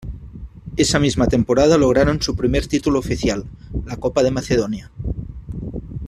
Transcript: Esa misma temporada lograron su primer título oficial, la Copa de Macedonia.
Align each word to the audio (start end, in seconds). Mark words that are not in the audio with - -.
Esa 0.77 0.97
misma 0.97 1.27
temporada 1.27 1.77
lograron 1.77 2.23
su 2.23 2.35
primer 2.35 2.65
título 2.65 2.97
oficial, 2.97 3.45
la 3.85 3.97
Copa 3.97 4.23
de 4.23 4.31
Macedonia. 4.31 4.91